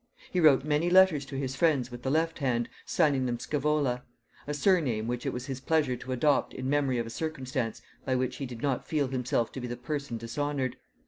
[0.31, 4.01] He wrote many letters to his friends with the left hand, signing them Scævola;
[4.47, 8.15] a surname which it was his pleasure to adopt in memory of a circumstance by
[8.15, 10.75] which he did not feel himself to be the person dishonored.